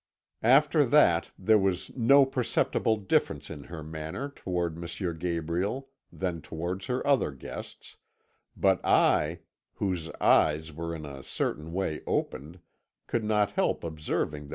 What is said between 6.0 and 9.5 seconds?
than towards her other guests, but I,